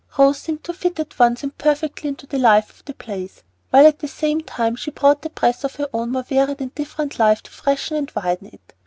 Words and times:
Rose 0.17 0.39
seemed 0.39 0.63
to 0.63 0.73
fit 0.73 0.99
at 0.99 1.19
once 1.19 1.43
and 1.43 1.55
perfectly 1.59 2.07
into 2.07 2.25
the 2.25 2.39
life 2.39 2.71
of 2.71 2.85
the 2.85 2.93
place, 2.95 3.43
while 3.69 3.85
at 3.85 3.99
the 3.99 4.07
same 4.07 4.41
time 4.41 4.75
she 4.75 4.89
brought 4.89 5.21
the 5.21 5.29
breath 5.29 5.63
of 5.63 5.75
her 5.75 5.87
own 5.93 6.09
more 6.11 6.23
varied 6.23 6.59
and 6.59 6.73
different 6.73 7.19
life 7.19 7.43
to 7.43 7.51
freshen 7.51 7.95
and 7.95 8.11
widen 8.15 8.47
it. 8.47 8.73